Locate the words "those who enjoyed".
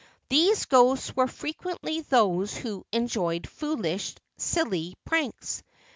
2.01-3.45